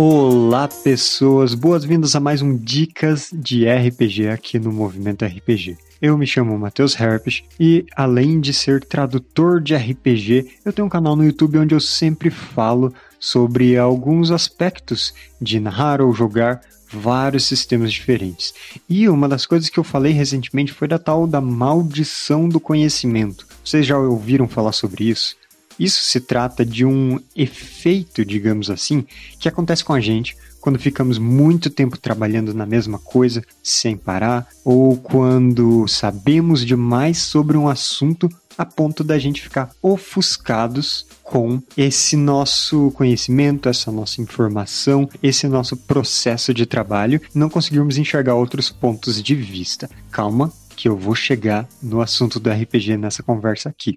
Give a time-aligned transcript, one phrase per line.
[0.00, 1.54] Olá, pessoas!
[1.54, 5.76] Boas-vindas a mais um Dicas de RPG aqui no Movimento RPG.
[6.00, 10.88] Eu me chamo Matheus Herpes e, além de ser tradutor de RPG, eu tenho um
[10.88, 16.60] canal no YouTube onde eu sempre falo sobre alguns aspectos de narrar ou jogar
[16.92, 18.54] vários sistemas diferentes.
[18.88, 23.44] E uma das coisas que eu falei recentemente foi da tal da maldição do conhecimento.
[23.64, 25.34] Vocês já ouviram falar sobre isso?
[25.78, 29.04] Isso se trata de um efeito, digamos assim,
[29.38, 34.46] que acontece com a gente quando ficamos muito tempo trabalhando na mesma coisa sem parar,
[34.64, 42.16] ou quando sabemos demais sobre um assunto a ponto da gente ficar ofuscados com esse
[42.16, 49.22] nosso conhecimento, essa nossa informação, esse nosso processo de trabalho, não conseguirmos enxergar outros pontos
[49.22, 49.88] de vista.
[50.10, 53.96] Calma, que eu vou chegar no assunto do RPG nessa conversa aqui.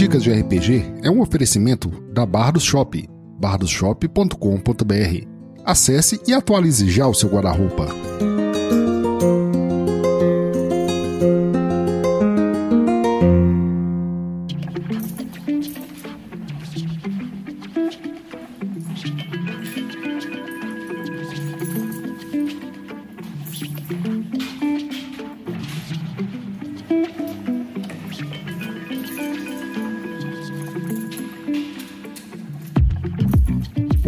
[0.00, 3.06] Dicas de RPG é um oferecimento da Bardos Shop,
[3.38, 5.26] bardosshop.com.br.
[5.62, 7.86] Acesse e atualize já o seu guarda-roupa.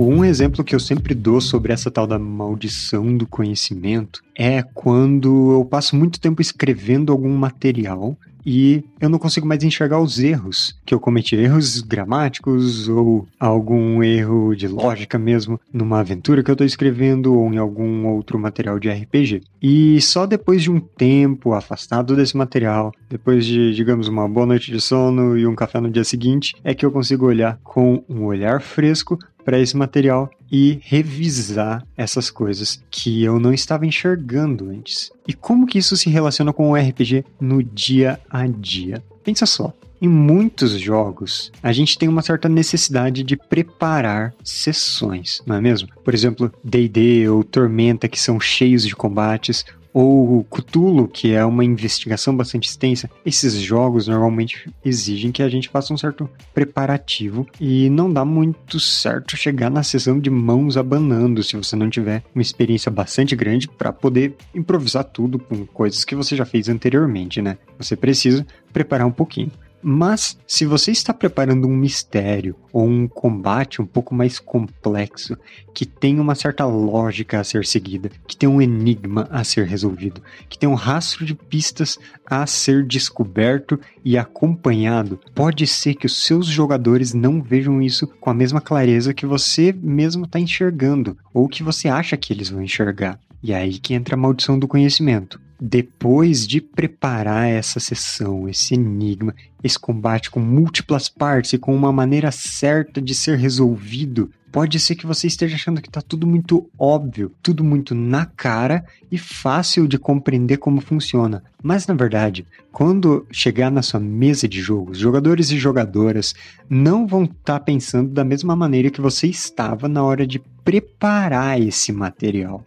[0.05, 5.53] Um exemplo que eu sempre dou sobre essa tal da maldição do conhecimento é quando
[5.53, 10.77] eu passo muito tempo escrevendo algum material e eu não consigo mais enxergar os erros
[10.85, 16.55] que eu cometi, erros gramáticos ou algum erro de lógica mesmo numa aventura que eu
[16.55, 19.43] estou escrevendo ou em algum outro material de RPG.
[19.63, 24.73] E só depois de um tempo afastado desse material, depois de, digamos, uma boa noite
[24.73, 28.25] de sono e um café no dia seguinte, é que eu consigo olhar com um
[28.25, 35.11] olhar fresco para esse material e revisar essas coisas que eu não estava enxergando antes.
[35.27, 39.03] E como que isso se relaciona com o RPG no dia a dia?
[39.25, 39.73] Pensa só,
[40.03, 45.89] em muitos jogos, a gente tem uma certa necessidade de preparar sessões, não é mesmo?
[46.03, 51.65] Por exemplo, D&D ou Tormenta, que são cheios de combates, ou Cthulhu, que é uma
[51.65, 57.91] investigação bastante extensa, esses jogos normalmente exigem que a gente faça um certo preparativo e
[57.91, 62.43] não dá muito certo chegar na sessão de mãos abanando se você não tiver uma
[62.43, 67.59] experiência bastante grande para poder improvisar tudo com coisas que você já fez anteriormente, né?
[67.79, 69.51] Você precisa preparar um pouquinho.
[69.83, 75.37] Mas, se você está preparando um mistério ou um combate um pouco mais complexo,
[75.75, 80.23] que tem uma certa lógica a ser seguida, que tem um enigma a ser resolvido,
[80.49, 86.25] que tem um rastro de pistas a ser descoberto e acompanhado, pode ser que os
[86.25, 91.49] seus jogadores não vejam isso com a mesma clareza que você mesmo está enxergando, ou
[91.49, 93.19] que você acha que eles vão enxergar.
[93.43, 98.75] E é aí que entra a maldição do conhecimento depois de preparar essa sessão, esse
[98.75, 99.33] enigma,
[99.63, 104.97] esse combate com múltiplas partes e com uma maneira certa de ser resolvido, pode ser
[104.97, 109.87] que você esteja achando que está tudo muito óbvio, tudo muito na cara e fácil
[109.87, 111.45] de compreender como funciona.
[111.63, 116.35] Mas na verdade, quando chegar na sua mesa de jogos, jogadores e jogadoras
[116.69, 121.61] não vão estar tá pensando da mesma maneira que você estava na hora de preparar
[121.61, 122.65] esse material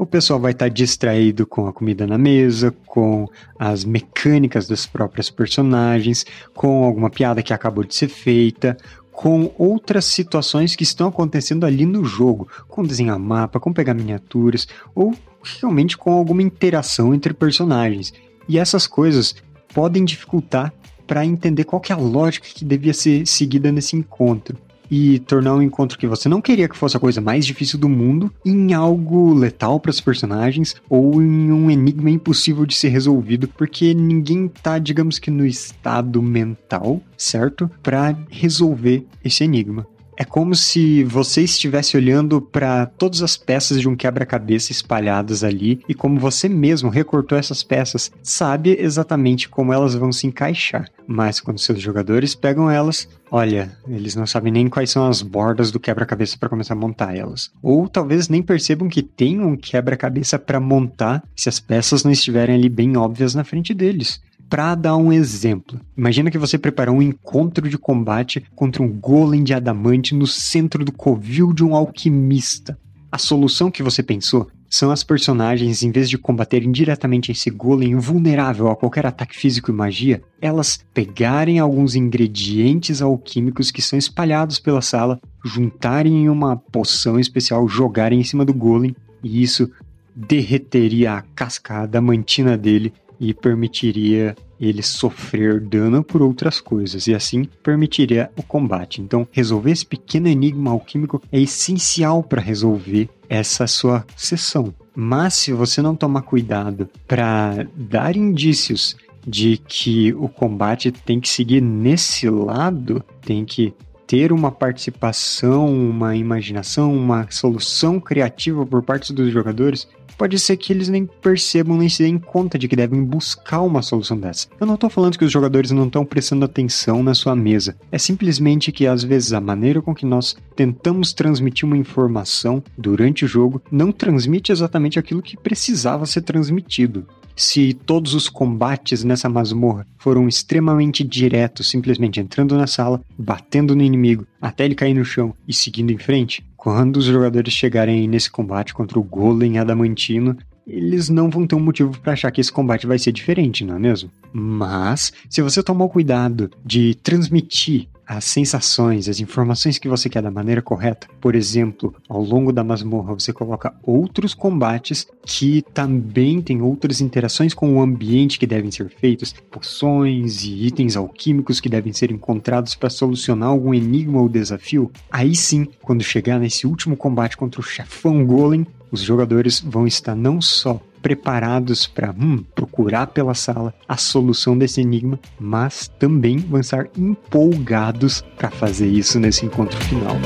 [0.00, 3.28] o pessoal vai estar distraído com a comida na mesa, com
[3.58, 6.24] as mecânicas das próprias personagens,
[6.54, 8.78] com alguma piada que acabou de ser feita,
[9.12, 14.66] com outras situações que estão acontecendo ali no jogo, com desenhar mapa, com pegar miniaturas,
[14.94, 15.14] ou
[15.60, 18.10] realmente com alguma interação entre personagens.
[18.48, 19.34] E essas coisas
[19.74, 20.72] podem dificultar
[21.06, 24.56] para entender qual é a lógica que devia ser seguida nesse encontro
[24.90, 27.88] e tornar um encontro que você não queria que fosse a coisa mais difícil do
[27.88, 33.46] mundo em algo letal para os personagens ou em um enigma impossível de ser resolvido,
[33.48, 37.70] porque ninguém tá, digamos que no estado mental, certo?
[37.82, 39.86] Para resolver esse enigma.
[40.16, 45.80] É como se você estivesse olhando para todas as peças de um quebra-cabeça espalhadas ali
[45.88, 50.88] e como você mesmo recortou essas peças, sabe exatamente como elas vão se encaixar.
[51.06, 55.70] Mas quando seus jogadores pegam elas, olha, eles não sabem nem quais são as bordas
[55.70, 57.50] do quebra-cabeça para começar a montar elas.
[57.62, 62.54] Ou talvez nem percebam que tem um quebra-cabeça para montar se as peças não estiverem
[62.54, 64.20] ali bem óbvias na frente deles.
[64.50, 69.44] Para dar um exemplo, imagina que você preparou um encontro de combate contra um golem
[69.44, 72.76] de adamante no centro do covil de um alquimista.
[73.12, 77.94] A solução que você pensou são as personagens, em vez de combaterem diretamente esse golem
[77.94, 84.58] vulnerável a qualquer ataque físico e magia, elas pegarem alguns ingredientes alquímicos que são espalhados
[84.58, 89.70] pela sala, juntarem em uma poção especial, jogarem em cima do golem, e isso
[90.12, 97.44] derreteria a casca adamantina dele e permitiria ele sofrer dano por outras coisas e assim
[97.62, 99.00] permitiria o combate.
[99.00, 104.74] Então, resolver esse pequeno enigma alquímico é essencial para resolver essa sua sessão.
[104.94, 108.96] Mas se você não tomar cuidado para dar indícios
[109.26, 113.74] de que o combate tem que seguir nesse lado, tem que
[114.10, 119.86] ter uma participação, uma imaginação, uma solução criativa por parte dos jogadores,
[120.20, 123.80] pode ser que eles nem percebam nem se deem conta de que devem buscar uma
[123.80, 124.48] solução dessa.
[124.60, 127.96] Eu não estou falando que os jogadores não estão prestando atenção na sua mesa, é
[127.96, 133.28] simplesmente que às vezes a maneira com que nós tentamos transmitir uma informação durante o
[133.28, 137.06] jogo não transmite exatamente aquilo que precisava ser transmitido
[137.40, 143.82] se todos os combates nessa masmorra foram extremamente diretos, simplesmente entrando na sala, batendo no
[143.82, 148.30] inimigo até ele cair no chão e seguindo em frente, quando os jogadores chegarem nesse
[148.30, 150.36] combate contra o Golem Adamantino,
[150.66, 153.76] eles não vão ter um motivo para achar que esse combate vai ser diferente, não
[153.76, 154.10] é mesmo?
[154.30, 160.20] Mas, se você tomar o cuidado de transmitir as sensações, as informações que você quer
[160.20, 161.06] da maneira correta.
[161.20, 167.54] Por exemplo, ao longo da masmorra você coloca outros combates que também têm outras interações
[167.54, 172.74] com o ambiente que devem ser feitos, poções e itens alquímicos que devem ser encontrados
[172.74, 174.90] para solucionar algum enigma ou desafio.
[175.08, 180.16] Aí sim, quando chegar nesse último combate contra o chefão Golem, os jogadores vão estar
[180.16, 186.60] não só preparados para hum, procurar pela sala a solução desse enigma, mas também vão
[186.60, 190.16] estar empolgados para fazer isso nesse encontro final.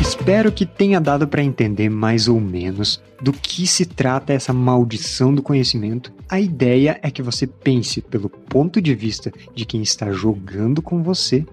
[0.00, 5.34] Espero que tenha dado para entender mais ou menos do que se trata essa maldição
[5.34, 6.10] do conhecimento.
[6.30, 11.02] A ideia é que você pense pelo ponto de vista de quem está jogando com
[11.02, 11.44] você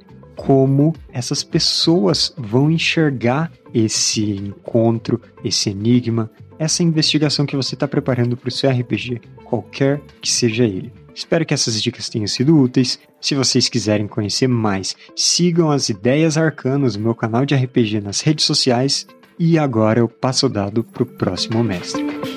[0.42, 8.36] como essas pessoas vão enxergar esse encontro, esse enigma, essa investigação que você está preparando
[8.36, 10.92] para o seu RPG, qualquer que seja ele.
[11.14, 13.00] Espero que essas dicas tenham sido úteis.
[13.20, 18.46] Se vocês quiserem conhecer mais, sigam as Ideias Arcanas, meu canal de RPG nas redes
[18.46, 19.06] sociais.
[19.38, 22.31] E agora eu passo o dado para o próximo mestre.